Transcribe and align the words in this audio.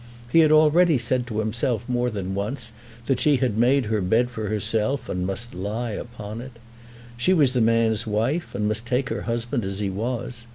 He 0.31 0.39
had 0.39 0.51
already 0.51 0.97
said 0.97 1.27
to 1.27 1.37
himself 1.37 1.87
more 1.87 2.09
than 2.09 2.33
once 2.33 2.71
that 3.05 3.19
she 3.19 3.35
had 3.35 3.55
made 3.55 3.85
her 3.85 4.01
bed 4.01 4.31
for 4.31 4.47
herself, 4.49 5.07
and 5.07 5.27
must 5.27 5.53
lie 5.53 5.91
upon 5.91 6.41
it. 6.41 6.53
She 7.17 7.35
was 7.35 7.53
the 7.53 7.61
man's 7.61 8.07
wife, 8.07 8.55
and 8.55 8.67
must 8.67 8.87
take 8.87 9.09
her 9.09 9.21
husband 9.29 9.63
as 9.63 9.77
he 9.77 9.91
was. 9.91 10.47